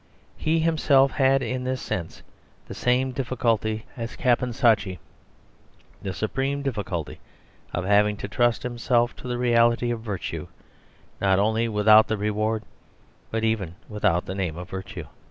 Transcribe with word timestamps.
He 0.35 0.57
himself 0.57 1.11
had 1.11 1.43
in 1.43 1.63
this 1.63 1.79
sense 1.79 2.23
the 2.67 2.73
same 2.73 3.11
difficulty 3.11 3.85
as 3.95 4.15
Caponsacchi, 4.15 4.97
the 6.01 6.11
supreme 6.11 6.63
difficulty 6.63 7.19
of 7.71 7.85
having 7.85 8.17
to 8.17 8.27
trust 8.27 8.63
himself 8.63 9.15
to 9.17 9.27
the 9.27 9.37
reality 9.37 9.91
of 9.91 9.99
virtue 10.01 10.47
not 11.21 11.37
only 11.37 11.67
without 11.67 12.07
the 12.07 12.17
reward, 12.17 12.63
but 13.29 13.43
even 13.43 13.75
without 13.87 14.25
the 14.25 14.33
name 14.33 14.57
of 14.57 14.67
virtue. 14.71 15.05